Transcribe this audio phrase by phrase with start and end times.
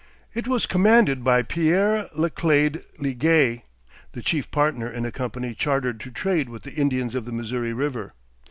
[0.33, 3.61] It was commanded by Pierre Laclede Liguest,
[4.13, 7.71] the chief partner in a company chartered to trade with the Indians of the Missouri
[7.71, 8.15] River.